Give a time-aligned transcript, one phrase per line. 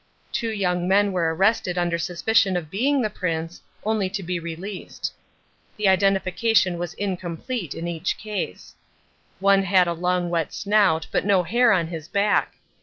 [0.31, 5.13] Two young men were arrested under suspicion of being the Prince, only to be released.
[5.77, 8.73] The identification was incomplete in each case.
[9.39, 12.55] One had a long wet snout but no hair on his back.